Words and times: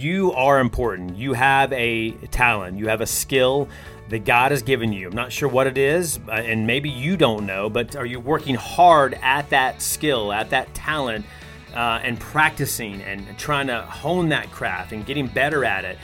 you 0.00 0.32
are 0.32 0.60
important. 0.60 1.16
You 1.16 1.34
have 1.34 1.72
a 1.72 2.12
talent, 2.30 2.78
you 2.78 2.88
have 2.88 3.00
a 3.00 3.06
skill 3.06 3.68
that 4.08 4.24
God 4.24 4.50
has 4.50 4.62
given 4.62 4.92
you. 4.92 5.08
I'm 5.08 5.14
not 5.14 5.30
sure 5.30 5.48
what 5.48 5.66
it 5.66 5.78
is, 5.78 6.18
uh, 6.26 6.32
and 6.32 6.66
maybe 6.66 6.90
you 6.90 7.16
don't 7.16 7.46
know, 7.46 7.68
but 7.70 7.94
are 7.94 8.06
you 8.06 8.18
working 8.18 8.54
hard 8.54 9.14
at 9.22 9.50
that 9.50 9.82
skill, 9.82 10.32
at 10.32 10.50
that 10.50 10.72
talent, 10.74 11.24
uh, 11.74 12.00
and 12.02 12.18
practicing 12.18 13.02
and 13.02 13.38
trying 13.38 13.68
to 13.68 13.82
hone 13.82 14.30
that 14.30 14.50
craft 14.50 14.92
and 14.92 15.06
getting 15.06 15.26
better 15.26 15.64
at 15.64 15.84
it? 15.84 15.98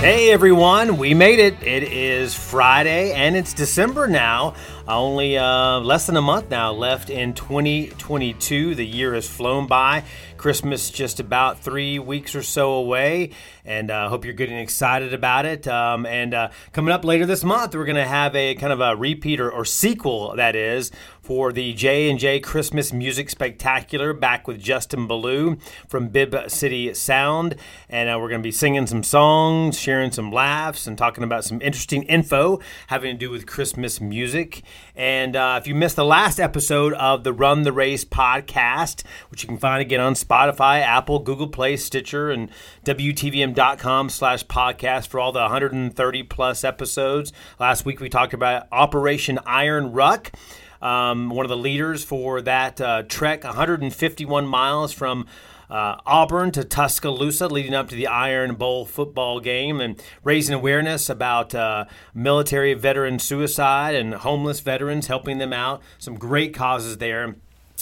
Hey 0.00 0.30
everyone, 0.30 0.96
we 0.96 1.12
made 1.12 1.40
it. 1.40 1.60
It 1.60 1.82
is 1.82 2.32
Friday 2.32 3.12
and 3.14 3.34
it's 3.34 3.52
December 3.52 4.06
now. 4.06 4.54
Only 4.86 5.36
uh, 5.36 5.80
less 5.80 6.06
than 6.06 6.16
a 6.16 6.22
month 6.22 6.50
now 6.50 6.70
left 6.72 7.10
in 7.10 7.34
2022. 7.34 8.76
The 8.76 8.86
year 8.86 9.14
has 9.14 9.28
flown 9.28 9.66
by. 9.66 10.04
Christmas 10.38 10.90
just 10.90 11.20
about 11.20 11.60
three 11.60 11.98
weeks 11.98 12.34
or 12.34 12.42
so 12.42 12.72
away, 12.72 13.30
and 13.64 13.90
I 13.90 14.04
uh, 14.04 14.08
hope 14.08 14.24
you're 14.24 14.34
getting 14.34 14.58
excited 14.58 15.12
about 15.12 15.44
it. 15.44 15.66
Um, 15.68 16.06
and 16.06 16.32
uh, 16.32 16.50
coming 16.72 16.94
up 16.94 17.04
later 17.04 17.26
this 17.26 17.44
month, 17.44 17.74
we're 17.74 17.84
going 17.84 17.96
to 17.96 18.06
have 18.06 18.34
a 18.34 18.54
kind 18.54 18.72
of 18.72 18.80
a 18.80 18.96
repeat 18.96 19.40
or, 19.40 19.50
or 19.50 19.64
sequel, 19.64 20.34
that 20.36 20.56
is, 20.56 20.90
for 21.20 21.52
the 21.52 21.74
J 21.74 22.08
and 22.08 22.18
J 22.18 22.40
Christmas 22.40 22.92
Music 22.92 23.28
Spectacular, 23.28 24.14
back 24.14 24.48
with 24.48 24.58
Justin 24.60 25.06
Ballou 25.06 25.58
from 25.86 26.08
Bib 26.08 26.34
City 26.48 26.94
Sound, 26.94 27.56
and 27.88 28.08
uh, 28.08 28.18
we're 28.18 28.30
going 28.30 28.40
to 28.40 28.46
be 28.46 28.52
singing 28.52 28.86
some 28.86 29.02
songs, 29.02 29.78
sharing 29.78 30.10
some 30.10 30.32
laughs, 30.32 30.86
and 30.86 30.96
talking 30.96 31.24
about 31.24 31.44
some 31.44 31.60
interesting 31.60 32.04
info 32.04 32.60
having 32.86 33.14
to 33.14 33.18
do 33.18 33.30
with 33.30 33.46
Christmas 33.46 34.00
music. 34.00 34.62
And 34.96 35.36
uh, 35.36 35.58
if 35.60 35.66
you 35.66 35.74
missed 35.74 35.96
the 35.96 36.04
last 36.04 36.40
episode 36.40 36.94
of 36.94 37.24
the 37.24 37.32
Run 37.32 37.62
the 37.62 37.72
Race 37.72 38.04
podcast, 38.04 39.02
which 39.30 39.42
you 39.42 39.48
can 39.48 39.58
find 39.58 39.82
again 39.82 40.00
on 40.00 40.14
Spotify, 40.14 40.27
Apple, 40.30 41.18
Google 41.20 41.48
Play, 41.48 41.76
Stitcher, 41.76 42.30
and 42.30 42.50
WTVM.com 42.84 44.08
slash 44.08 44.44
podcast 44.46 45.08
for 45.08 45.20
all 45.20 45.32
the 45.32 45.40
130 45.40 46.22
plus 46.24 46.64
episodes. 46.64 47.32
Last 47.58 47.84
week 47.84 48.00
we 48.00 48.08
talked 48.08 48.34
about 48.34 48.66
Operation 48.72 49.38
Iron 49.46 49.92
Ruck. 49.92 50.32
Um, 50.80 51.30
one 51.30 51.44
of 51.44 51.50
the 51.50 51.56
leaders 51.56 52.04
for 52.04 52.40
that 52.42 52.80
uh, 52.80 53.02
trek, 53.02 53.44
151 53.44 54.46
miles 54.46 54.92
from 54.92 55.26
uh, 55.70 55.96
Auburn 56.06 56.50
to 56.52 56.64
Tuscaloosa, 56.64 57.48
leading 57.48 57.74
up 57.74 57.88
to 57.88 57.94
the 57.94 58.06
Iron 58.06 58.54
Bowl 58.54 58.86
football 58.86 59.40
game, 59.40 59.80
and 59.80 60.00
raising 60.24 60.54
awareness 60.54 61.10
about 61.10 61.54
uh, 61.54 61.84
military 62.14 62.74
veteran 62.74 63.18
suicide 63.18 63.94
and 63.94 64.14
homeless 64.14 64.60
veterans, 64.60 65.08
helping 65.08 65.38
them 65.38 65.52
out. 65.52 65.82
Some 65.98 66.14
great 66.14 66.54
causes 66.54 66.98
there. 66.98 67.36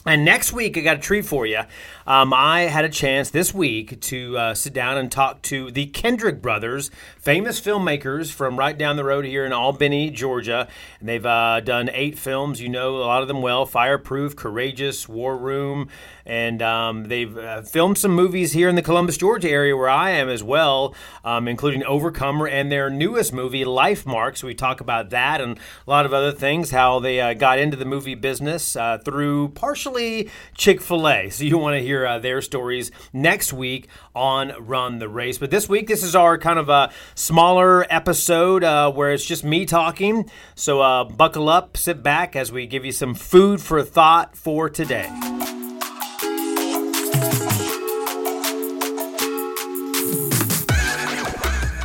And 0.04 0.24
next 0.24 0.52
week, 0.52 0.76
I 0.76 0.82
got 0.82 0.98
a 0.98 1.00
treat 1.00 1.24
for 1.24 1.46
you. 1.46 1.62
Um, 2.06 2.32
I 2.32 2.62
had 2.62 2.84
a 2.84 2.88
chance 2.88 3.30
this 3.30 3.52
week 3.52 4.00
to 4.02 4.38
uh, 4.38 4.54
sit 4.54 4.72
down 4.72 4.98
and 4.98 5.10
talk 5.10 5.42
to 5.42 5.72
the 5.72 5.86
Kendrick 5.86 6.40
brothers, 6.40 6.92
famous 7.18 7.60
filmmakers 7.60 8.30
from 8.30 8.56
right 8.56 8.76
down 8.76 8.96
the 8.96 9.02
road 9.02 9.24
here 9.24 9.44
in 9.44 9.52
Albany, 9.52 10.10
Georgia. 10.10 10.68
And 11.00 11.08
they've 11.08 11.26
uh, 11.26 11.60
done 11.60 11.90
eight 11.92 12.18
films. 12.18 12.60
You 12.60 12.68
know 12.68 12.98
a 12.98 12.98
lot 12.98 13.22
of 13.22 13.28
them 13.28 13.42
well 13.42 13.66
Fireproof, 13.66 14.36
Courageous, 14.36 15.08
War 15.08 15.36
Room. 15.36 15.88
And 16.24 16.60
um, 16.60 17.04
they've 17.04 17.36
uh, 17.36 17.62
filmed 17.62 17.98
some 17.98 18.12
movies 18.12 18.52
here 18.52 18.68
in 18.68 18.74
the 18.74 18.82
Columbus, 18.82 19.16
Georgia 19.16 19.48
area 19.48 19.76
where 19.76 19.88
I 19.88 20.10
am 20.10 20.28
as 20.28 20.42
well, 20.42 20.94
um, 21.24 21.48
including 21.48 21.84
Overcomer 21.84 22.48
and 22.48 22.70
their 22.70 22.90
newest 22.90 23.32
movie, 23.32 23.64
Life 23.64 24.04
Marks. 24.04 24.42
We 24.42 24.54
talk 24.54 24.80
about 24.80 25.10
that 25.10 25.40
and 25.40 25.58
a 25.58 25.90
lot 25.90 26.04
of 26.04 26.12
other 26.12 26.32
things, 26.32 26.70
how 26.70 26.98
they 27.00 27.20
uh, 27.20 27.34
got 27.34 27.58
into 27.58 27.76
the 27.76 27.84
movie 27.84 28.14
business 28.14 28.76
uh, 28.76 28.98
through 28.98 29.50
partially 29.86 30.30
Chick 30.54 30.80
fil 30.80 31.08
A. 31.08 31.30
So 31.30 31.44
you 31.44 31.58
want 31.58 31.74
to 31.74 31.80
hear 31.80 32.06
uh, 32.06 32.18
their 32.18 32.40
stories 32.42 32.90
next 33.12 33.52
week 33.52 33.88
on 34.14 34.52
Run 34.58 34.98
the 34.98 35.08
Race. 35.08 35.38
But 35.38 35.50
this 35.50 35.68
week, 35.68 35.86
this 35.86 36.02
is 36.02 36.14
our 36.14 36.38
kind 36.38 36.58
of 36.58 36.68
a 36.68 36.92
smaller 37.14 37.86
episode 37.92 38.64
uh, 38.64 38.90
where 38.92 39.12
it's 39.12 39.24
just 39.24 39.44
me 39.44 39.64
talking. 39.66 40.30
So 40.54 40.80
uh, 40.80 41.04
buckle 41.04 41.48
up, 41.48 41.76
sit 41.76 42.02
back 42.02 42.34
as 42.34 42.50
we 42.50 42.66
give 42.66 42.84
you 42.84 42.92
some 42.92 43.14
food 43.14 43.60
for 43.60 43.82
thought 43.82 44.36
for 44.36 44.68
today. 44.68 45.35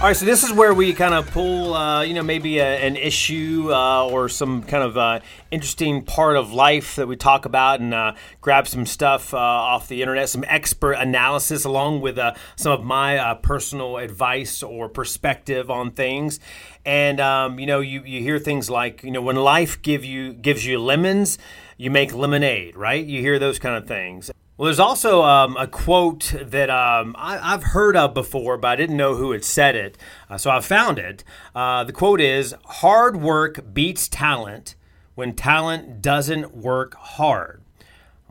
All 0.02 0.08
right, 0.08 0.16
so 0.16 0.26
this 0.26 0.44
is 0.44 0.52
where 0.52 0.74
we 0.74 0.94
kind 0.94 1.14
of 1.14 1.30
pull, 1.30 1.76
uh, 1.76 2.02
you 2.02 2.16
know, 2.16 2.24
maybe 2.24 2.58
a, 2.58 2.66
an 2.66 2.96
issue 2.96 3.70
uh, 3.72 4.08
or 4.08 4.30
some 4.30 4.64
kind 4.64 4.84
of 4.84 4.98
uh, 4.98 5.20
interesting 5.52 6.02
part 6.02 6.38
of 6.38 6.52
life 6.52 6.96
that 6.96 7.08
we 7.08 7.16
talk 7.16 7.46
about 7.46 7.82
and 7.82 7.94
uh, 7.94 8.14
grab 8.42 8.68
some 8.68 8.88
stuff 8.88 9.32
uh, 9.32 9.38
off 9.38 9.88
the 9.88 10.02
internet, 10.02 10.28
some 10.28 10.44
expert 10.48 10.94
analysis 10.94 11.66
along 11.66 12.02
with 12.02 12.18
uh, 12.18 12.34
some 12.56 12.72
of 12.72 12.84
my 12.84 13.36
personal 13.44 13.98
advice 13.98 14.64
or 14.64 14.90
perspective 14.90 15.70
on 15.70 15.92
things. 15.92 16.40
And 16.84 17.20
um, 17.20 17.60
you 17.60 17.68
know, 17.68 17.80
you, 17.80 18.02
you 18.04 18.22
hear 18.22 18.40
things 18.40 18.72
like, 18.72 19.04
you 19.04 19.12
know, 19.12 19.22
when 19.22 19.36
life 19.36 19.84
give 19.84 20.04
you 20.04 20.34
gives 20.34 20.66
you 20.66 20.80
lemons, 20.80 21.38
you 21.78 21.92
make 21.92 22.12
lemonade, 22.12 22.76
right? 22.76 23.06
You 23.06 23.22
hear 23.22 23.38
those 23.38 23.60
kind 23.60 23.76
of 23.76 23.88
things. 23.88 24.32
Well, 24.62 24.68
there's 24.68 24.80
also 24.80 25.24
um, 25.24 25.58
a 25.58 25.66
quote 25.66 26.36
that 26.40 26.70
um, 26.70 27.16
I, 27.18 27.50
have 27.50 27.64
heard 27.64 27.98
of 27.98 28.14
before, 28.14 28.58
but 28.58 28.68
I 28.68 28.76
didn't 28.76 28.96
know 28.96 29.16
who 29.16 29.32
had 29.32 29.44
said 29.44 29.76
it. 29.76 29.98
Uh, 30.30 30.38
so 30.38 30.52
I 30.52 30.60
found 30.60 31.00
it. 31.00 31.24
Uh, 31.56 31.84
the 31.84 31.92
quote 31.92 32.22
is 32.22 32.54
Hard 32.66 33.18
work 33.18 33.74
beats 33.74 34.08
talent 34.08 34.76
when 35.16 35.34
talent 35.34 36.04
doesn't 36.04 36.56
work 36.56 36.94
hard. 36.94 37.61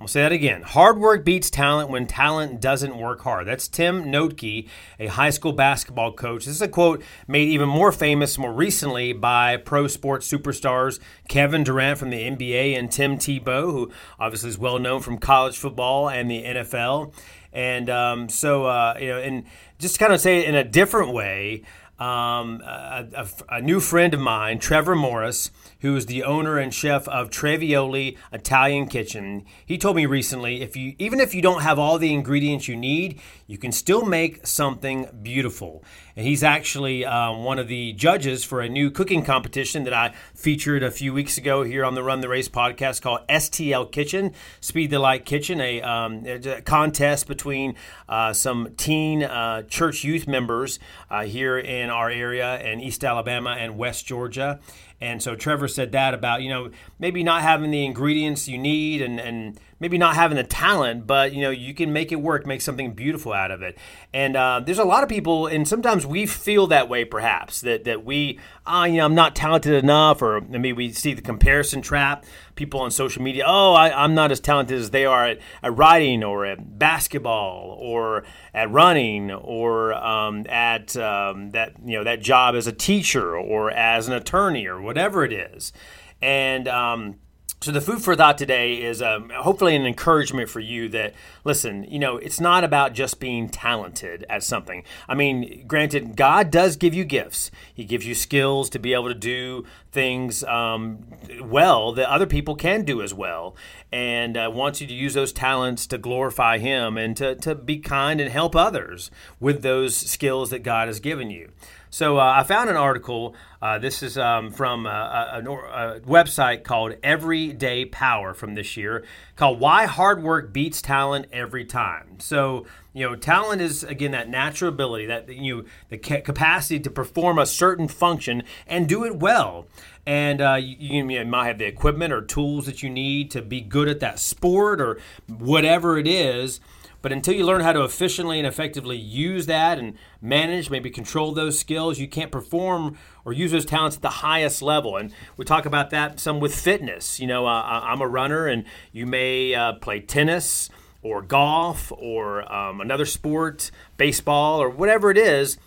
I'll 0.00 0.08
say 0.08 0.22
that 0.22 0.32
again. 0.32 0.62
Hard 0.62 0.98
work 0.98 1.26
beats 1.26 1.50
talent 1.50 1.90
when 1.90 2.06
talent 2.06 2.58
doesn't 2.58 2.96
work 2.96 3.20
hard. 3.20 3.46
That's 3.46 3.68
Tim 3.68 4.04
Notke, 4.04 4.66
a 4.98 5.08
high 5.08 5.28
school 5.28 5.52
basketball 5.52 6.14
coach. 6.14 6.46
This 6.46 6.54
is 6.54 6.62
a 6.62 6.68
quote 6.68 7.02
made 7.28 7.50
even 7.50 7.68
more 7.68 7.92
famous 7.92 8.38
more 8.38 8.50
recently 8.50 9.12
by 9.12 9.58
pro 9.58 9.88
sports 9.88 10.26
superstars 10.26 11.00
Kevin 11.28 11.64
Durant 11.64 11.98
from 11.98 12.08
the 12.08 12.16
NBA 12.16 12.78
and 12.78 12.90
Tim 12.90 13.18
Tebow, 13.18 13.72
who 13.72 13.92
obviously 14.18 14.48
is 14.48 14.56
well 14.56 14.78
known 14.78 15.02
from 15.02 15.18
college 15.18 15.58
football 15.58 16.08
and 16.08 16.30
the 16.30 16.44
NFL. 16.44 17.12
And 17.52 17.90
um, 17.90 18.30
so, 18.30 18.64
uh, 18.64 18.96
you 18.98 19.08
know, 19.08 19.18
and 19.18 19.44
just 19.78 19.98
kind 19.98 20.14
of 20.14 20.20
say 20.20 20.38
it 20.38 20.48
in 20.48 20.54
a 20.54 20.64
different 20.64 21.12
way, 21.12 21.62
um, 22.00 22.62
a, 22.64 23.06
a, 23.14 23.28
a, 23.56 23.60
new 23.60 23.78
friend 23.78 24.14
of 24.14 24.20
mine, 24.20 24.58
Trevor 24.58 24.96
Morris, 24.96 25.50
who 25.80 25.94
is 25.94 26.06
the 26.06 26.24
owner 26.24 26.56
and 26.56 26.72
chef 26.72 27.06
of 27.08 27.28
Trevioli 27.28 28.16
Italian 28.32 28.86
Kitchen. 28.86 29.44
He 29.66 29.76
told 29.76 29.96
me 29.96 30.06
recently, 30.06 30.62
if 30.62 30.76
you 30.76 30.94
even 30.98 31.20
if 31.20 31.34
you 31.34 31.42
don't 31.42 31.60
have 31.60 31.78
all 31.78 31.98
the 31.98 32.14
ingredients 32.14 32.68
you 32.68 32.76
need, 32.76 33.20
you 33.46 33.58
can 33.58 33.70
still 33.70 34.06
make 34.06 34.46
something 34.46 35.08
beautiful. 35.22 35.84
And 36.16 36.26
he's 36.26 36.42
actually 36.42 37.04
um, 37.04 37.44
one 37.44 37.58
of 37.58 37.68
the 37.68 37.92
judges 37.92 38.44
for 38.44 38.60
a 38.60 38.68
new 38.68 38.90
cooking 38.90 39.22
competition 39.22 39.84
that 39.84 39.92
I 39.92 40.14
featured 40.34 40.82
a 40.82 40.90
few 40.90 41.12
weeks 41.12 41.36
ago 41.36 41.64
here 41.64 41.84
on 41.84 41.94
the 41.94 42.02
Run 42.02 42.20
the 42.20 42.28
Race 42.28 42.48
podcast 42.48 43.02
called 43.02 43.26
STL 43.28 43.90
Kitchen, 43.90 44.32
Speed 44.60 44.90
the 44.90 44.98
Light 44.98 45.24
Kitchen, 45.24 45.60
a, 45.60 45.82
um, 45.82 46.24
a 46.26 46.62
contest 46.62 47.26
between 47.26 47.74
uh, 48.08 48.32
some 48.32 48.74
teen 48.76 49.22
uh, 49.22 49.62
church 49.62 50.04
youth 50.04 50.26
members 50.26 50.78
uh, 51.10 51.24
here 51.24 51.58
in 51.58 51.89
our 51.90 52.10
area 52.10 52.56
and 52.56 52.80
East 52.80 53.04
Alabama 53.04 53.56
and 53.58 53.76
West 53.76 54.06
Georgia. 54.06 54.60
And 55.02 55.22
so 55.22 55.34
Trevor 55.34 55.66
said 55.66 55.92
that 55.92 56.12
about, 56.12 56.42
you 56.42 56.50
know, 56.50 56.70
maybe 56.98 57.22
not 57.22 57.40
having 57.40 57.70
the 57.70 57.86
ingredients 57.86 58.48
you 58.48 58.58
need 58.58 59.00
and, 59.00 59.18
and 59.18 59.58
maybe 59.78 59.96
not 59.96 60.14
having 60.14 60.36
the 60.36 60.44
talent, 60.44 61.06
but, 61.06 61.32
you 61.32 61.40
know, 61.40 61.48
you 61.50 61.72
can 61.72 61.90
make 61.90 62.12
it 62.12 62.20
work, 62.20 62.46
make 62.46 62.60
something 62.60 62.92
beautiful 62.92 63.32
out 63.32 63.50
of 63.50 63.62
it. 63.62 63.78
And 64.12 64.36
uh, 64.36 64.60
there's 64.62 64.78
a 64.78 64.84
lot 64.84 65.02
of 65.02 65.08
people, 65.08 65.46
and 65.46 65.66
sometimes 65.66 66.04
we 66.04 66.26
feel 66.26 66.66
that 66.66 66.90
way 66.90 67.06
perhaps, 67.06 67.62
that, 67.62 67.84
that 67.84 68.04
we, 68.04 68.38
uh, 68.66 68.86
you 68.88 68.98
know, 68.98 69.06
I'm 69.06 69.14
not 69.14 69.34
talented 69.34 69.72
enough, 69.72 70.20
or 70.22 70.40
maybe 70.42 70.72
we 70.72 70.92
see 70.92 71.14
the 71.14 71.22
comparison 71.22 71.82
trap. 71.82 72.24
People 72.54 72.80
on 72.80 72.90
social 72.90 73.22
media, 73.22 73.44
oh, 73.46 73.72
I, 73.72 74.04
am 74.04 74.14
not 74.14 74.30
as 74.30 74.38
talented 74.38 74.78
as 74.78 74.90
they 74.90 75.06
are 75.06 75.26
at, 75.26 75.38
at 75.62 75.76
writing 75.76 76.22
or 76.22 76.44
at 76.44 76.78
basketball 76.78 77.76
or 77.80 78.24
at 78.52 78.70
running 78.70 79.30
or 79.30 79.94
um, 79.94 80.46
at 80.48 80.94
um, 80.96 81.50
that, 81.50 81.74
you 81.84 81.96
know, 81.96 82.04
that 82.04 82.20
job 82.20 82.54
as 82.54 82.66
a 82.66 82.72
teacher 82.72 83.36
or 83.36 83.70
as 83.70 84.08
an 84.08 84.14
attorney 84.14 84.66
or 84.66 84.80
whatever 84.80 85.24
it 85.24 85.32
is. 85.32 85.72
And, 86.20 86.68
um, 86.68 87.16
so 87.62 87.72
the 87.72 87.82
food 87.82 88.02
for 88.02 88.16
thought 88.16 88.38
today 88.38 88.80
is 88.80 89.02
um, 89.02 89.28
hopefully 89.28 89.76
an 89.76 89.84
encouragement 89.84 90.48
for 90.48 90.60
you 90.60 90.88
that 90.88 91.12
listen, 91.44 91.84
you 91.84 91.98
know, 91.98 92.16
it's 92.16 92.40
not 92.40 92.64
about 92.64 92.94
just 92.94 93.20
being 93.20 93.50
talented 93.50 94.24
at 94.30 94.42
something. 94.42 94.82
I 95.06 95.14
mean, 95.14 95.66
granted, 95.66 96.16
God 96.16 96.50
does 96.50 96.76
give 96.76 96.94
you 96.94 97.04
gifts. 97.04 97.50
He 97.74 97.84
gives 97.84 98.06
you 98.06 98.14
skills 98.14 98.70
to 98.70 98.78
be 98.78 98.94
able 98.94 99.08
to 99.08 99.14
do 99.14 99.66
things 99.92 100.42
um, 100.44 101.04
well 101.42 101.92
that 101.92 102.08
other 102.08 102.26
people 102.26 102.56
can 102.56 102.82
do 102.82 103.02
as 103.02 103.12
well, 103.12 103.54
and 103.92 104.38
uh, 104.38 104.50
wants 104.50 104.80
you 104.80 104.86
to 104.86 104.94
use 104.94 105.12
those 105.12 105.32
talents 105.32 105.86
to 105.88 105.98
glorify 105.98 106.56
Him 106.56 106.96
and 106.96 107.14
to 107.18 107.34
to 107.34 107.54
be 107.54 107.78
kind 107.78 108.22
and 108.22 108.30
help 108.30 108.56
others 108.56 109.10
with 109.38 109.60
those 109.60 109.94
skills 109.94 110.48
that 110.48 110.62
God 110.62 110.88
has 110.88 110.98
given 110.98 111.28
you. 111.30 111.50
So 111.90 112.18
uh, 112.18 112.34
I 112.36 112.44
found 112.44 112.70
an 112.70 112.76
article. 112.76 113.34
Uh, 113.60 113.78
this 113.78 114.02
is 114.02 114.16
um, 114.16 114.52
from 114.52 114.86
a, 114.86 114.88
a, 114.88 115.38
a, 115.40 116.00
website 116.00 116.62
called 116.62 116.94
Everyday 117.02 117.84
Power 117.84 118.32
from 118.32 118.54
this 118.54 118.76
year, 118.76 119.04
called 119.34 119.58
"Why 119.58 119.86
Hard 119.86 120.22
Work 120.22 120.52
Beats 120.52 120.80
Talent 120.80 121.26
Every 121.32 121.64
Time." 121.64 122.20
So 122.20 122.64
you 122.92 123.08
know, 123.08 123.16
talent 123.16 123.60
is 123.60 123.82
again 123.82 124.12
that 124.12 124.28
natural 124.28 124.68
ability, 124.68 125.06
that 125.06 125.28
you 125.28 125.56
know, 125.56 125.64
the 125.88 125.98
capacity 125.98 126.78
to 126.78 126.90
perform 126.90 127.38
a 127.38 127.46
certain 127.46 127.88
function 127.88 128.44
and 128.68 128.88
do 128.88 129.04
it 129.04 129.16
well. 129.16 129.66
And 130.06 130.40
uh, 130.40 130.54
you, 130.54 131.04
you 131.04 131.24
might 131.26 131.48
have 131.48 131.58
the 131.58 131.66
equipment 131.66 132.12
or 132.12 132.22
tools 132.22 132.66
that 132.66 132.84
you 132.84 132.88
need 132.88 133.32
to 133.32 133.42
be 133.42 133.60
good 133.60 133.88
at 133.88 134.00
that 134.00 134.20
sport 134.20 134.80
or 134.80 134.98
whatever 135.26 135.98
it 135.98 136.06
is 136.06 136.60
but 137.02 137.12
until 137.12 137.34
you 137.34 137.44
learn 137.44 137.60
how 137.62 137.72
to 137.72 137.82
efficiently 137.82 138.38
and 138.38 138.46
effectively 138.46 138.96
use 138.96 139.46
that 139.46 139.78
and 139.78 139.94
manage, 140.20 140.70
maybe 140.70 140.90
control 140.90 141.32
those 141.32 141.58
skills, 141.58 141.98
you 141.98 142.08
can't 142.08 142.30
perform 142.30 142.98
or 143.24 143.32
use 143.32 143.52
those 143.52 143.66
talents 143.66 143.96
at 143.96 144.02
the 144.02 144.08
highest 144.08 144.62
level. 144.62 144.96
And 144.96 145.12
we 145.36 145.44
talk 145.44 145.66
about 145.66 145.90
that 145.90 146.20
some 146.20 146.40
with 146.40 146.54
fitness. 146.54 147.18
You 147.20 147.26
know, 147.26 147.46
uh, 147.46 147.62
I'm 147.84 148.00
a 148.00 148.08
runner, 148.08 148.46
and 148.46 148.64
you 148.92 149.06
may 149.06 149.54
uh, 149.54 149.74
play 149.74 150.00
tennis 150.00 150.68
or 151.02 151.22
golf 151.22 151.90
or 151.96 152.50
um, 152.52 152.80
another 152.80 153.06
sport, 153.06 153.70
baseball 153.96 154.60
or 154.60 154.68
whatever 154.68 155.10
it 155.10 155.18
is 155.18 155.58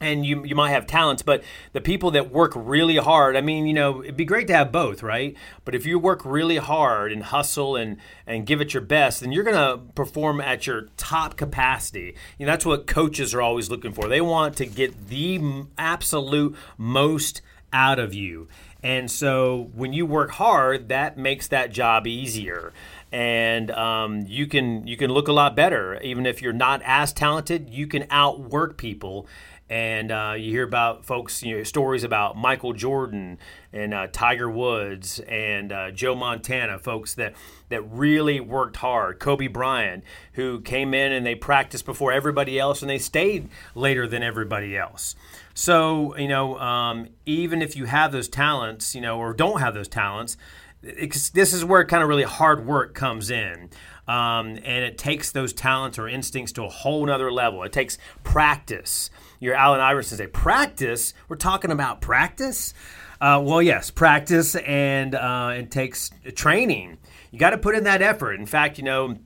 and 0.00 0.24
you 0.24 0.44
you 0.44 0.54
might 0.54 0.70
have 0.70 0.86
talents, 0.86 1.22
but 1.22 1.42
the 1.72 1.80
people 1.80 2.10
that 2.12 2.30
work 2.30 2.52
really 2.54 2.96
hard, 2.96 3.36
I 3.36 3.40
mean, 3.40 3.66
you 3.66 3.74
know, 3.74 4.02
it'd 4.02 4.16
be 4.16 4.24
great 4.24 4.46
to 4.48 4.54
have 4.54 4.70
both, 4.70 5.02
right? 5.02 5.36
But 5.64 5.74
if 5.74 5.86
you 5.86 5.98
work 5.98 6.24
really 6.24 6.56
hard 6.56 7.12
and 7.12 7.22
hustle 7.22 7.76
and 7.76 7.96
and 8.26 8.46
give 8.46 8.60
it 8.60 8.74
your 8.74 8.82
best, 8.82 9.20
then 9.20 9.32
you're 9.32 9.44
going 9.44 9.56
to 9.56 9.82
perform 9.94 10.40
at 10.40 10.66
your 10.66 10.88
top 10.96 11.36
capacity. 11.36 12.14
You 12.38 12.46
know, 12.46 12.52
that's 12.52 12.66
what 12.66 12.86
coaches 12.86 13.34
are 13.34 13.42
always 13.42 13.70
looking 13.70 13.92
for. 13.92 14.08
They 14.08 14.20
want 14.20 14.56
to 14.58 14.66
get 14.66 15.08
the 15.08 15.40
absolute 15.76 16.56
most 16.76 17.42
out 17.72 17.98
of 17.98 18.14
you. 18.14 18.48
And 18.82 19.10
so 19.10 19.70
when 19.74 19.92
you 19.92 20.06
work 20.06 20.30
hard, 20.30 20.88
that 20.88 21.18
makes 21.18 21.48
that 21.48 21.72
job 21.72 22.06
easier 22.06 22.72
and 23.10 23.70
um, 23.70 24.24
you 24.26 24.46
can 24.46 24.86
you 24.86 24.96
can 24.96 25.10
look 25.10 25.28
a 25.28 25.32
lot 25.32 25.56
better 25.56 26.00
even 26.02 26.26
if 26.26 26.42
you're 26.42 26.52
not 26.52 26.82
as 26.84 27.12
talented 27.12 27.70
you 27.70 27.86
can 27.86 28.06
outwork 28.10 28.76
people 28.76 29.26
and 29.70 30.10
uh, 30.10 30.34
you 30.36 30.50
hear 30.50 30.64
about 30.64 31.04
folks, 31.04 31.42
you 31.42 31.58
know, 31.58 31.62
stories 31.62 32.04
about 32.04 32.36
Michael 32.36 32.72
Jordan 32.72 33.38
and 33.72 33.92
uh, 33.92 34.06
Tiger 34.10 34.48
Woods 34.48 35.20
and 35.20 35.72
uh, 35.72 35.90
Joe 35.90 36.14
Montana, 36.14 36.78
folks 36.78 37.14
that 37.14 37.34
that 37.68 37.82
really 37.82 38.40
worked 38.40 38.76
hard. 38.76 39.18
Kobe 39.18 39.46
Bryant, 39.46 40.04
who 40.32 40.60
came 40.60 40.94
in 40.94 41.12
and 41.12 41.26
they 41.26 41.34
practiced 41.34 41.84
before 41.84 42.12
everybody 42.12 42.58
else, 42.58 42.80
and 42.80 42.90
they 42.90 42.98
stayed 42.98 43.50
later 43.74 44.06
than 44.06 44.22
everybody 44.22 44.76
else. 44.76 45.14
So 45.52 46.16
you 46.16 46.28
know, 46.28 46.58
um, 46.58 47.08
even 47.26 47.60
if 47.60 47.76
you 47.76 47.84
have 47.84 48.10
those 48.10 48.28
talents, 48.28 48.94
you 48.94 49.02
know, 49.02 49.18
or 49.18 49.34
don't 49.34 49.60
have 49.60 49.74
those 49.74 49.88
talents, 49.88 50.38
this 50.80 51.52
is 51.52 51.64
where 51.64 51.84
kind 51.84 52.02
of 52.02 52.08
really 52.08 52.22
hard 52.22 52.64
work 52.64 52.94
comes 52.94 53.30
in. 53.30 53.70
Um, 54.06 54.58
and 54.64 54.84
it 54.84 54.96
takes 54.96 55.32
those 55.32 55.52
talents 55.52 55.98
or 55.98 56.08
instincts 56.08 56.52
to 56.52 56.64
a 56.64 56.68
whole 56.68 57.04
nother 57.04 57.30
level. 57.30 57.62
It 57.64 57.72
takes 57.72 57.98
practice 58.24 59.10
your 59.40 59.54
Allen 59.54 59.80
Iverson 59.80 60.18
say, 60.18 60.26
practice? 60.26 61.14
We're 61.28 61.36
talking 61.36 61.70
about 61.70 62.00
practice? 62.00 62.74
Uh, 63.20 63.42
well, 63.44 63.60
yes, 63.60 63.90
practice 63.90 64.54
and 64.54 65.14
uh, 65.14 65.52
it 65.54 65.70
takes 65.70 66.10
training. 66.34 66.98
You 67.30 67.38
got 67.38 67.50
to 67.50 67.58
put 67.58 67.74
in 67.74 67.84
that 67.84 68.00
effort. 68.00 68.34
In 68.34 68.46
fact, 68.46 68.78
you 68.78 68.84
know, 68.84 69.16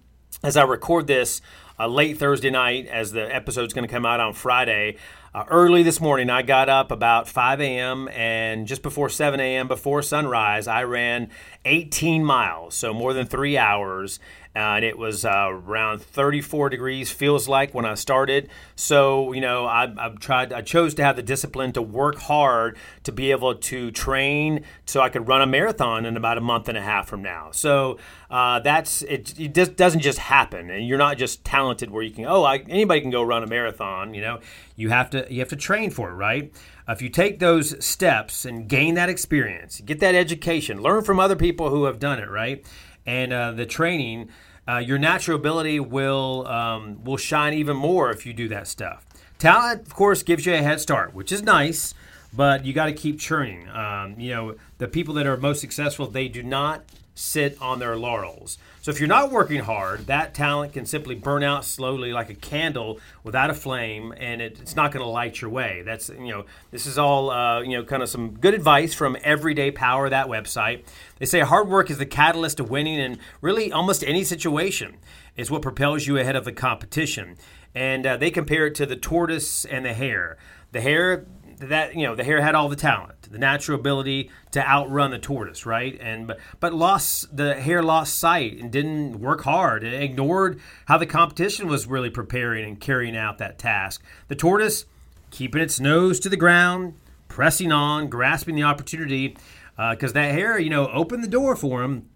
as 0.43 0.57
I 0.57 0.65
record 0.65 1.07
this 1.07 1.41
uh, 1.79 1.87
late 1.87 2.19
Thursday 2.19 2.51
night, 2.51 2.87
as 2.87 3.13
the 3.13 3.35
episode's 3.35 3.75
going 3.75 3.87
to 3.87 3.93
come 3.93 4.07
out 4.07 4.21
on 4.21 4.33
Friday, 4.33 4.97
uh, 5.35 5.45
early 5.49 5.83
this 5.83 6.01
morning, 6.01 6.29
I 6.29 6.43
got 6.43 6.69
up 6.69 6.91
about 6.91 7.27
5 7.29 7.61
a.m. 7.61 8.09
and 8.09 8.67
just 8.67 8.83
before 8.83 9.09
7 9.09 9.41
a.m., 9.41 9.67
before 9.69 10.03
sunrise, 10.03 10.67
I 10.67 10.85
ran 10.85 11.31
18 11.65 12.25
miles, 12.25 12.75
so 12.75 12.93
more 12.93 13.15
than 13.15 13.27
three 13.27 13.57
hours 13.57 14.21
and 14.55 14.85
it 14.85 14.99
was 14.99 15.25
uh, 15.25 15.49
around 15.51 16.03
34 16.03 16.69
degrees 16.69 17.11
feels 17.11 17.49
like 17.49 17.73
when 17.73 17.85
I 17.85 17.95
started. 17.95 18.51
So 18.77 19.33
you 19.33 19.41
know, 19.41 19.67
I, 19.67 19.93
I've 19.97 20.19
tried. 20.19 20.53
I 20.53 20.63
chose 20.63 20.95
to 20.95 21.05
have 21.05 21.17
the 21.17 21.23
discipline 21.23 21.73
to 21.73 21.83
work 21.83 22.19
hard 22.19 22.77
to 23.05 23.13
be 23.13 23.31
able 23.31 23.55
to 23.55 23.91
train 23.91 24.65
so 24.87 25.01
I 25.01 25.09
could 25.09 25.29
run 25.29 25.43
a 25.43 25.47
marathon 25.47 26.05
in 26.05 26.17
about 26.17 26.39
a 26.39 26.43
month 26.43 26.69
and 26.69 26.77
a 26.77 26.83
half 26.83 27.09
from 27.09 27.23
now. 27.23 27.51
So 27.53 27.99
uh, 28.31 28.61
that's 28.61 29.03
it. 29.03 29.39
It 29.39 29.55
just 29.55 29.77
doesn't 29.77 30.01
just 30.01 30.19
happen, 30.19 30.71
and 30.71 30.87
you're 30.87 30.99
not 30.99 31.19
just 31.19 31.45
talented 31.45 31.91
where 31.91 32.03
you 32.03 32.11
can. 32.11 32.27
Oh, 32.27 32.45
I, 32.45 32.59
anybody 32.69 33.01
can 33.01 33.11
go 33.11 33.23
run 33.23 33.43
a 33.43 33.47
marathon. 33.47 34.15
You 34.15 34.21
know, 34.21 34.41
you 34.77 34.91
have 34.91 35.11
to 35.11 35.27
you 35.31 35.41
have 35.41 35.49
to 35.51 35.57
train 35.57 35.91
for 35.91 36.11
it, 36.11 36.15
right? 36.15 36.53
if 36.89 37.01
you 37.01 37.09
take 37.09 37.39
those 37.39 37.83
steps 37.85 38.45
and 38.45 38.69
gain 38.69 38.95
that 38.95 39.09
experience, 39.09 39.81
get 39.81 40.01
that 40.01 40.15
education, 40.15 40.83
learn 40.83 41.03
from 41.05 41.21
other 41.21 41.37
people 41.37 41.71
who 41.71 41.85
have 41.85 41.99
done 41.99 42.19
it, 42.19 42.29
right? 42.29 42.65
And 43.07 43.33
uh, 43.33 43.53
the 43.53 43.67
training, 43.67 44.29
uh, 44.69 44.79
your 44.79 44.99
natural 44.99 45.37
ability 45.37 45.81
will 45.81 46.47
um, 46.47 47.03
will 47.05 47.17
shine 47.17 47.55
even 47.55 47.77
more 47.77 48.11
if 48.11 48.25
you 48.27 48.33
do 48.33 48.49
that 48.49 48.69
stuff. 48.69 49.05
Talent, 49.39 49.83
of 49.83 49.95
course, 49.95 50.23
gives 50.23 50.47
you 50.47 50.55
a 50.55 50.63
head 50.63 50.81
start, 50.81 51.15
which 51.15 51.33
is 51.33 51.43
nice, 51.43 51.95
but 52.33 52.65
you 52.65 52.73
got 52.73 52.87
to 52.87 52.93
keep 52.93 53.19
churning. 53.19 53.69
Um, 53.69 54.15
you 54.19 54.31
know, 54.31 54.55
the 54.79 54.87
people 54.87 55.15
that 55.15 55.27
are 55.27 55.37
most 55.37 55.61
successful, 55.61 56.07
they 56.07 56.29
do 56.29 56.43
not 56.43 56.85
sit 57.15 57.61
on 57.61 57.79
their 57.79 57.97
laurels. 57.97 58.59
So 58.83 58.91
if 58.91 58.99
you're 58.99 59.09
not 59.09 59.31
working 59.31 59.61
hard, 59.61 60.09
that 60.09 60.35
talent 60.35 60.73
can 60.73 60.87
simply 60.87 61.15
burn 61.15 61.45
out 61.45 61.65
slowly 61.65 62.13
like 62.13 62.31
a 62.31 62.35
candle 62.35 62.99
without 63.23 63.49
a 63.49 63.55
flame, 63.55 64.13
and 64.17 64.43
it, 64.43 64.59
it's 64.61 64.75
not 64.75 64.91
going 64.91 65.05
to 65.05 65.09
light 65.09 65.41
your 65.41 65.51
way. 65.51 65.83
That's 65.87 66.09
you 66.09 66.31
know 66.31 66.47
this 66.73 66.87
is 66.87 66.99
all 66.99 67.31
uh, 67.31 67.63
you 67.63 67.77
know 67.77 67.85
kind 67.85 68.03
of 68.03 68.09
some 68.09 68.33
good 68.33 68.55
advice 68.55 68.93
from 68.93 69.17
Everyday 69.23 69.71
Power 69.71 70.11
that 70.11 70.27
website. 70.27 70.85
They 71.21 71.27
say 71.27 71.39
hard 71.41 71.69
work 71.69 71.93
is 71.93 71.99
the 71.99 72.07
catalyst 72.07 72.57
to 72.57 72.65
winning 72.65 72.99
in 72.99 73.21
really 73.41 73.71
almost 73.71 74.03
any 74.03 74.25
situation. 74.25 74.97
It's 75.37 75.49
what 75.49 75.63
propels 75.63 76.09
you 76.09 76.19
ahead 76.19 76.35
of 76.35 76.45
the 76.45 76.53
competition, 76.53 77.37
and 77.77 78.05
uh, 78.05 78.17
they 78.17 78.33
compare 78.33 78.67
it 78.67 78.75
to 78.75 78.87
the 78.87 78.97
tortoise 78.97 79.65
and 79.65 79.85
the 79.85 79.95
hare. 79.95 80.39
The 80.73 80.81
hare 80.81 81.25
that 81.69 81.95
you 81.95 82.07
know 82.07 82.15
the 82.15 82.25
hare 82.25 82.41
had 82.41 82.55
all 82.55 82.69
the 82.69 82.77
talent, 82.77 83.23
the 83.31 83.39
natural 83.39 83.79
ability 83.79 84.31
to 84.53 84.67
outrun 84.67 85.11
the 85.11 85.19
tortoise, 85.19 85.65
right? 85.67 85.99
And 86.01 86.27
but 86.27 86.39
but 86.61 86.75
lost 86.75 87.37
the 87.37 87.55
hare 87.55 87.83
lost 87.83 88.19
sight 88.19 88.59
and 88.59 88.71
didn't 88.71 89.21
work 89.21 89.43
hard 89.43 89.85
and 89.85 89.95
ignored 89.95 90.61
how 90.87 90.99
the 90.99 91.07
competition 91.07 91.69
was 91.69 91.87
really 91.87 92.11
preparing 92.11 92.65
and 92.65 92.81
carrying 92.81 93.17
out 93.17 93.39
that 93.39 93.59
task. 93.59 94.03
The 94.29 94.37
tortoise 94.37 94.87
keeping 95.31 95.63
its 95.63 95.81
nose 95.81 96.21
to 96.21 96.29
the 96.29 96.37
ground, 96.37 96.95
pressing 97.29 97.73
on, 97.73 98.09
grasping 98.09 98.55
the 98.55 98.63
opportunity, 98.63 99.37
because 99.77 100.11
uh, 100.11 100.15
that 100.15 100.33
hare, 100.33 100.59
you 100.59 100.71
know, 100.71 100.89
opened 100.89 101.25
the 101.25 101.29
door 101.29 101.57
for 101.57 101.83
him, 101.83 102.09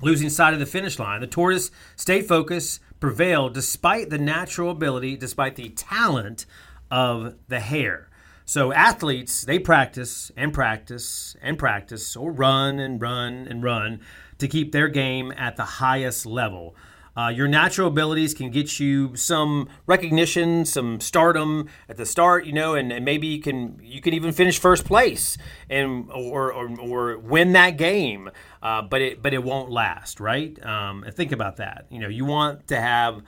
losing 0.00 0.30
sight 0.30 0.54
of 0.54 0.60
the 0.60 0.66
finish 0.66 0.98
line. 0.98 1.20
The 1.20 1.26
tortoise 1.26 1.70
stayed 1.96 2.26
focused, 2.26 2.80
prevailed 3.00 3.54
despite 3.54 4.10
the 4.10 4.18
natural 4.18 4.70
ability, 4.70 5.16
despite 5.16 5.56
the 5.56 5.70
talent 5.70 6.46
of 6.90 7.34
the 7.48 7.60
hare. 7.60 8.09
So 8.50 8.72
athletes, 8.72 9.42
they 9.42 9.60
practice 9.60 10.32
and 10.36 10.52
practice 10.52 11.36
and 11.40 11.56
practice 11.56 12.16
or 12.16 12.32
run 12.32 12.80
and 12.80 13.00
run 13.00 13.46
and 13.48 13.62
run 13.62 14.00
to 14.38 14.48
keep 14.48 14.72
their 14.72 14.88
game 14.88 15.32
at 15.36 15.54
the 15.54 15.62
highest 15.62 16.26
level. 16.26 16.74
Uh, 17.16 17.28
your 17.28 17.46
natural 17.46 17.86
abilities 17.86 18.34
can 18.34 18.50
get 18.50 18.80
you 18.80 19.14
some 19.14 19.68
recognition, 19.86 20.64
some 20.64 20.98
stardom 20.98 21.68
at 21.88 21.96
the 21.96 22.04
start, 22.04 22.44
you 22.44 22.52
know, 22.52 22.74
and, 22.74 22.90
and 22.90 23.04
maybe 23.04 23.28
you 23.28 23.40
can 23.40 23.78
you 23.84 24.00
can 24.00 24.14
even 24.14 24.32
finish 24.32 24.58
first 24.58 24.84
place 24.84 25.38
and 25.68 26.10
or 26.10 26.52
or, 26.52 26.76
or 26.80 27.18
win 27.18 27.52
that 27.52 27.76
game. 27.76 28.28
Uh, 28.60 28.82
but 28.82 29.00
it 29.00 29.22
but 29.22 29.32
it 29.32 29.44
won't 29.44 29.70
last, 29.70 30.18
right? 30.18 30.60
Um, 30.66 31.04
and 31.04 31.14
think 31.14 31.30
about 31.30 31.58
that. 31.58 31.86
You 31.88 32.00
know, 32.00 32.08
you 32.08 32.24
want 32.24 32.66
to 32.66 32.80
have 32.80 33.22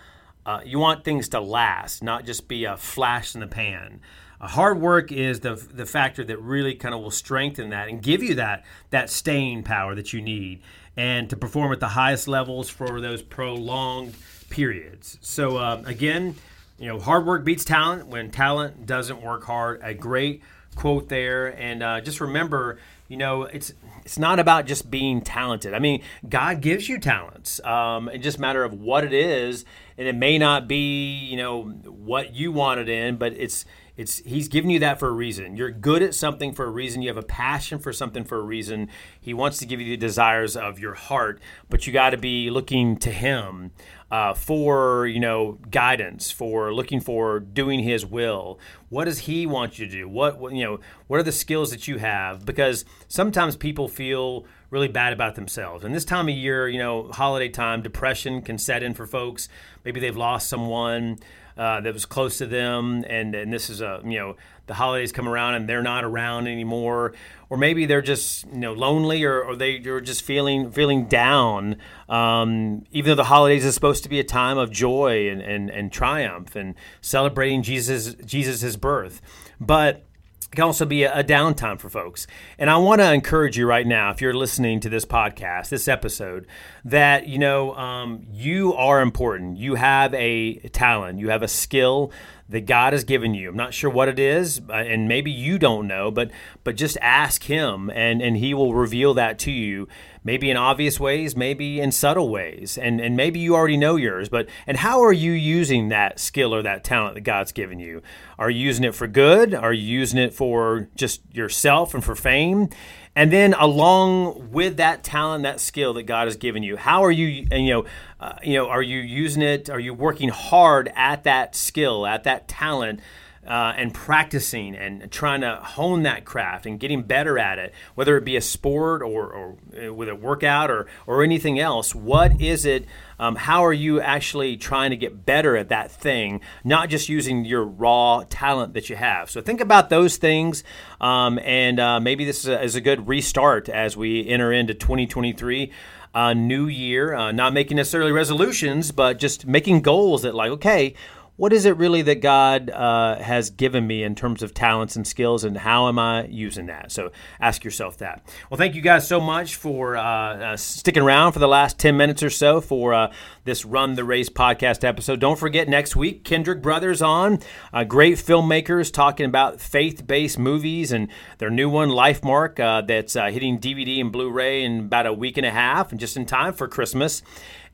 uh, 0.44 0.62
you 0.64 0.80
want 0.80 1.04
things 1.04 1.28
to 1.28 1.40
last, 1.40 2.02
not 2.02 2.24
just 2.24 2.48
be 2.48 2.64
a 2.64 2.76
flash 2.76 3.36
in 3.36 3.40
the 3.40 3.46
pan. 3.46 4.00
Hard 4.42 4.80
work 4.80 5.12
is 5.12 5.40
the 5.40 5.54
the 5.54 5.86
factor 5.86 6.24
that 6.24 6.38
really 6.40 6.74
kind 6.74 6.94
of 6.94 7.00
will 7.00 7.12
strengthen 7.12 7.70
that 7.70 7.88
and 7.88 8.02
give 8.02 8.22
you 8.22 8.34
that 8.34 8.64
that 8.90 9.08
staying 9.08 9.62
power 9.62 9.94
that 9.94 10.12
you 10.12 10.20
need 10.20 10.62
and 10.96 11.30
to 11.30 11.36
perform 11.36 11.72
at 11.72 11.80
the 11.80 11.88
highest 11.88 12.28
levels 12.28 12.68
for 12.68 13.00
those 13.00 13.22
prolonged 13.22 14.14
periods. 14.50 15.18
So 15.22 15.56
uh, 15.56 15.82
again, 15.86 16.34
you 16.78 16.88
know, 16.88 16.98
hard 16.98 17.24
work 17.24 17.44
beats 17.44 17.64
talent 17.64 18.08
when 18.08 18.30
talent 18.30 18.86
doesn't 18.86 19.22
work 19.22 19.44
hard. 19.44 19.80
A 19.82 19.94
great 19.94 20.42
quote 20.74 21.08
there, 21.08 21.46
and 21.46 21.82
uh, 21.82 22.00
just 22.00 22.20
remember, 22.20 22.78
you 23.08 23.16
know, 23.16 23.44
it's 23.44 23.72
it's 24.04 24.18
not 24.18 24.40
about 24.40 24.66
just 24.66 24.90
being 24.90 25.20
talented. 25.20 25.74
I 25.74 25.78
mean, 25.78 26.02
God 26.28 26.60
gives 26.60 26.88
you 26.88 26.98
talents. 26.98 27.64
Um, 27.64 28.08
it's 28.08 28.24
just 28.24 28.38
a 28.38 28.40
matter 28.40 28.64
of 28.64 28.74
what 28.74 29.04
it 29.04 29.12
is, 29.12 29.64
and 29.96 30.08
it 30.08 30.16
may 30.16 30.38
not 30.38 30.66
be, 30.66 31.14
you 31.24 31.36
know, 31.36 31.62
what 31.62 32.34
you 32.34 32.50
wanted 32.50 32.88
in, 32.88 33.16
but 33.16 33.32
it's 33.34 33.64
it's 33.96 34.18
he's 34.18 34.48
giving 34.48 34.70
you 34.70 34.78
that 34.78 34.98
for 34.98 35.08
a 35.08 35.12
reason. 35.12 35.56
You're 35.56 35.70
good 35.70 36.02
at 36.02 36.14
something 36.14 36.54
for 36.54 36.64
a 36.64 36.70
reason. 36.70 37.02
You 37.02 37.08
have 37.08 37.16
a 37.16 37.22
passion 37.22 37.78
for 37.78 37.92
something 37.92 38.24
for 38.24 38.38
a 38.38 38.42
reason. 38.42 38.88
He 39.20 39.34
wants 39.34 39.58
to 39.58 39.66
give 39.66 39.80
you 39.80 39.88
the 39.90 39.96
desires 39.96 40.56
of 40.56 40.78
your 40.78 40.94
heart, 40.94 41.40
but 41.68 41.86
you 41.86 41.92
got 41.92 42.10
to 42.10 42.16
be 42.16 42.50
looking 42.50 42.96
to 42.98 43.10
him 43.10 43.72
uh, 44.12 44.34
for 44.34 45.06
you 45.06 45.18
know 45.18 45.58
guidance, 45.70 46.30
for 46.30 46.72
looking 46.72 47.00
for 47.00 47.40
doing 47.40 47.80
His 47.80 48.04
will. 48.04 48.60
What 48.90 49.06
does 49.06 49.20
He 49.20 49.46
want 49.46 49.78
you 49.78 49.86
to 49.86 49.92
do? 49.92 50.08
What, 50.08 50.38
what 50.38 50.54
you 50.54 50.62
know? 50.64 50.80
What 51.06 51.18
are 51.18 51.22
the 51.22 51.32
skills 51.32 51.70
that 51.70 51.88
you 51.88 51.96
have? 51.96 52.44
Because 52.44 52.84
sometimes 53.08 53.56
people 53.56 53.88
feel 53.88 54.44
really 54.68 54.88
bad 54.88 55.14
about 55.14 55.34
themselves. 55.34 55.82
And 55.84 55.94
this 55.94 56.04
time 56.04 56.28
of 56.28 56.34
year, 56.34 56.68
you 56.68 56.78
know, 56.78 57.10
holiday 57.10 57.48
time, 57.48 57.82
depression 57.82 58.42
can 58.42 58.58
set 58.58 58.82
in 58.82 58.92
for 58.92 59.06
folks. 59.06 59.48
Maybe 59.84 59.98
they've 59.98 60.16
lost 60.16 60.48
someone 60.48 61.18
uh, 61.56 61.80
that 61.80 61.92
was 61.92 62.06
close 62.06 62.38
to 62.38 62.46
them, 62.46 63.04
and 63.08 63.34
and 63.34 63.52
this 63.52 63.68
is 63.68 63.80
a 63.80 64.00
you 64.04 64.18
know 64.18 64.36
the 64.66 64.74
holidays 64.74 65.12
come 65.12 65.28
around 65.28 65.54
and 65.54 65.68
they're 65.68 65.82
not 65.82 66.04
around 66.04 66.46
anymore, 66.46 67.12
or 67.50 67.56
maybe 67.56 67.84
they're 67.84 68.02
just 68.02 68.46
you 68.46 68.58
know 68.58 68.72
lonely, 68.72 69.24
or, 69.24 69.42
or 69.42 69.56
they 69.56 69.78
are 69.86 70.00
just 70.00 70.22
feeling 70.22 70.70
feeling 70.70 71.06
down. 71.06 71.76
Um, 72.08 72.84
even 72.90 73.10
though 73.10 73.16
the 73.16 73.24
holidays 73.24 73.64
is 73.64 73.74
supposed 73.74 74.02
to 74.04 74.08
be 74.08 74.20
a 74.20 74.24
time 74.24 74.58
of 74.58 74.70
joy 74.70 75.28
and, 75.30 75.40
and, 75.40 75.70
and 75.70 75.92
triumph 75.92 76.56
and 76.56 76.74
celebrating 77.00 77.62
Jesus 77.62 78.14
Jesus's 78.14 78.76
birth, 78.76 79.20
but 79.60 80.06
it 80.52 80.56
can 80.56 80.64
also 80.64 80.84
be 80.84 81.04
a, 81.04 81.24
downtime 81.24 81.78
for 81.78 81.88
folks. 81.88 82.26
And 82.58 82.68
I 82.68 82.76
want 82.76 83.00
to 83.00 83.10
encourage 83.10 83.56
you 83.56 83.66
right 83.66 83.86
now, 83.86 84.10
if 84.10 84.20
you're 84.20 84.34
listening 84.34 84.80
to 84.80 84.90
this 84.90 85.06
podcast, 85.06 85.70
this 85.70 85.88
episode, 85.88 86.46
that 86.84 87.26
you 87.26 87.38
know 87.38 87.74
um, 87.74 88.26
you 88.30 88.74
are 88.74 89.00
important. 89.00 89.56
You 89.56 89.76
have 89.76 90.12
a 90.12 90.58
talent, 90.68 91.20
you 91.20 91.30
have 91.30 91.42
a 91.42 91.48
skill 91.48 92.12
that 92.52 92.66
God 92.66 92.92
has 92.92 93.02
given 93.02 93.34
you. 93.34 93.48
I'm 93.48 93.56
not 93.56 93.74
sure 93.74 93.90
what 93.90 94.08
it 94.08 94.18
is, 94.18 94.60
uh, 94.68 94.72
and 94.72 95.08
maybe 95.08 95.30
you 95.30 95.58
don't 95.58 95.88
know, 95.88 96.10
but 96.10 96.30
but 96.64 96.76
just 96.76 96.96
ask 97.00 97.44
Him, 97.44 97.90
and 97.90 98.22
and 98.22 98.36
He 98.36 98.54
will 98.54 98.74
reveal 98.74 99.14
that 99.14 99.38
to 99.40 99.50
you. 99.50 99.88
Maybe 100.22 100.50
in 100.50 100.56
obvious 100.56 101.00
ways, 101.00 101.34
maybe 101.34 101.80
in 101.80 101.90
subtle 101.90 102.28
ways, 102.28 102.78
and 102.78 103.00
and 103.00 103.16
maybe 103.16 103.40
you 103.40 103.56
already 103.56 103.78
know 103.78 103.96
yours. 103.96 104.28
But 104.28 104.48
and 104.66 104.76
how 104.76 105.02
are 105.02 105.12
you 105.12 105.32
using 105.32 105.88
that 105.88 106.20
skill 106.20 106.54
or 106.54 106.62
that 106.62 106.84
talent 106.84 107.14
that 107.14 107.22
God's 107.22 107.52
given 107.52 107.80
you? 107.80 108.02
Are 108.38 108.50
you 108.50 108.60
using 108.60 108.84
it 108.84 108.94
for 108.94 109.06
good? 109.06 109.54
Are 109.54 109.72
you 109.72 109.82
using 109.82 110.20
it 110.20 110.34
for 110.34 110.88
just 110.94 111.22
yourself 111.32 111.94
and 111.94 112.04
for 112.04 112.14
fame? 112.14 112.68
And 113.14 113.30
then 113.30 113.52
along 113.54 114.52
with 114.52 114.78
that 114.78 115.04
talent, 115.04 115.42
that 115.42 115.60
skill 115.60 115.92
that 115.94 116.04
God 116.04 116.26
has 116.26 116.36
given 116.36 116.62
you, 116.62 116.76
how 116.76 117.04
are 117.04 117.10
you, 117.10 117.46
you 117.50 117.70
know, 117.70 117.84
uh, 118.18 118.34
you 118.42 118.54
know, 118.54 118.68
are 118.68 118.82
you 118.82 119.00
using 119.00 119.42
it? 119.42 119.68
Are 119.68 119.80
you 119.80 119.92
working 119.92 120.30
hard 120.30 120.90
at 120.94 121.24
that 121.24 121.54
skill, 121.54 122.06
at 122.06 122.24
that 122.24 122.48
talent? 122.48 123.00
Uh, 123.44 123.72
and 123.76 123.92
practicing 123.92 124.76
and 124.76 125.10
trying 125.10 125.40
to 125.40 125.56
hone 125.56 126.04
that 126.04 126.24
craft 126.24 126.64
and 126.64 126.78
getting 126.78 127.02
better 127.02 127.40
at 127.40 127.58
it, 127.58 127.74
whether 127.96 128.16
it 128.16 128.24
be 128.24 128.36
a 128.36 128.40
sport 128.40 129.02
or, 129.02 129.32
or 129.32 129.56
uh, 129.84 129.92
with 129.92 130.08
a 130.08 130.14
workout 130.14 130.70
or, 130.70 130.86
or 131.08 131.24
anything 131.24 131.58
else. 131.58 131.92
What 131.92 132.40
is 132.40 132.64
it? 132.64 132.86
Um, 133.22 133.36
how 133.36 133.64
are 133.64 133.72
you 133.72 134.00
actually 134.00 134.56
trying 134.56 134.90
to 134.90 134.96
get 134.96 135.24
better 135.24 135.56
at 135.56 135.68
that 135.68 135.92
thing, 135.92 136.40
not 136.64 136.88
just 136.88 137.08
using 137.08 137.44
your 137.44 137.64
raw 137.64 138.24
talent 138.28 138.74
that 138.74 138.90
you 138.90 138.96
have? 138.96 139.30
So 139.30 139.40
think 139.40 139.60
about 139.60 139.90
those 139.90 140.16
things, 140.16 140.64
um, 141.00 141.38
and 141.38 141.78
uh, 141.78 142.00
maybe 142.00 142.24
this 142.24 142.40
is 142.40 142.48
a, 142.48 142.60
is 142.60 142.74
a, 142.74 142.80
good 142.80 143.06
restart 143.06 143.68
as 143.68 143.96
we 143.96 144.26
enter 144.26 144.52
into 144.52 144.74
2023. 144.74 145.70
Uh, 146.14 146.34
new 146.34 146.66
year, 146.66 147.14
uh, 147.14 147.30
not 147.30 147.54
making 147.54 147.76
necessarily 147.76 148.10
resolutions, 148.10 148.90
but 148.90 149.18
just 149.18 149.46
making 149.46 149.82
goals 149.82 150.22
that, 150.22 150.34
like, 150.34 150.50
okay, 150.50 150.94
what 151.36 151.52
is 151.52 151.64
it 151.64 151.76
really 151.78 152.02
that 152.02 152.20
God 152.20 152.68
uh, 152.68 153.16
has 153.16 153.48
given 153.48 153.86
me 153.86 154.02
in 154.02 154.14
terms 154.14 154.42
of 154.42 154.52
talents 154.52 154.96
and 154.96 155.06
skills, 155.06 155.44
and 155.44 155.56
how 155.56 155.88
am 155.88 155.98
I 155.98 156.26
using 156.26 156.66
that? 156.66 156.92
So 156.92 157.10
ask 157.40 157.64
yourself 157.64 157.98
that. 157.98 158.22
Well, 158.50 158.58
thank 158.58 158.74
you 158.74 158.82
guys 158.82 159.08
so 159.08 159.18
much 159.18 159.56
for 159.56 159.96
uh, 159.96 160.02
uh, 160.02 160.56
sticking 160.56 161.02
around 161.02 161.32
for 161.32 161.38
the 161.38 161.48
last 161.48 161.78
10 161.78 161.96
minutes 161.96 162.22
or 162.22 162.28
so 162.28 162.60
for 162.60 162.92
uh, 162.92 163.12
this 163.44 163.64
Run 163.64 163.94
the 163.94 164.04
Race 164.04 164.28
podcast 164.28 164.84
episode. 164.84 165.20
Don't 165.20 165.38
forget, 165.38 165.68
next 165.68 165.96
week, 165.96 166.22
Kendrick 166.22 166.60
Brothers 166.60 167.00
on, 167.00 167.38
uh, 167.72 167.84
great 167.84 168.18
filmmakers 168.18 168.92
talking 168.92 169.24
about 169.24 169.58
faith 169.58 170.06
based 170.06 170.38
movies 170.38 170.92
and 170.92 171.08
their 171.38 171.50
new 171.50 171.70
one, 171.70 171.88
Life 171.88 172.22
Mark, 172.22 172.60
uh, 172.60 172.82
that's 172.82 173.14
hitting 173.14 173.58
DVD 173.58 174.00
and 174.00 174.12
Blu 174.12 174.30
ray 174.30 174.64
in 174.64 174.80
about 174.80 175.06
a 175.06 175.12
week 175.12 175.38
and 175.38 175.46
a 175.46 175.50
half, 175.50 175.92
and 175.92 175.98
just 175.98 176.16
in 176.16 176.26
time 176.26 176.52
for 176.52 176.68
Christmas 176.68 177.22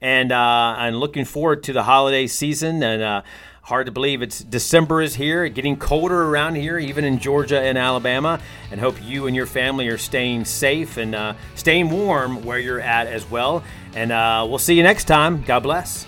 and 0.01 0.33
uh, 0.33 0.37
I'm 0.37 0.95
looking 0.95 1.25
forward 1.25 1.63
to 1.65 1.73
the 1.73 1.83
holiday 1.83 2.27
season. 2.27 2.83
And 2.83 3.03
uh, 3.03 3.23
hard 3.63 3.87
to 3.87 3.93
believe 3.93 4.23
it's 4.23 4.43
December 4.43 5.03
is 5.03 5.15
here, 5.15 5.49
getting 5.49 5.77
colder 5.77 6.25
around 6.25 6.55
here, 6.55 6.79
even 6.79 7.05
in 7.05 7.19
Georgia 7.19 7.61
and 7.61 7.77
Alabama. 7.77 8.41
And 8.71 8.81
hope 8.81 8.97
you 9.03 9.27
and 9.27 9.37
your 9.37 9.47
family 9.47 9.89
are 9.89 9.99
staying 9.99 10.45
safe 10.45 10.97
and 10.97 11.15
uh, 11.15 11.35
staying 11.55 11.91
warm 11.91 12.45
where 12.45 12.59
you're 12.59 12.81
at 12.81 13.07
as 13.07 13.29
well. 13.31 13.63
And 13.95 14.13
uh, 14.13 14.47
we'll 14.49 14.59
see 14.59 14.75
you 14.75 14.83
next 14.83 15.05
time. 15.05 15.43
God 15.43 15.61
bless. 15.61 16.07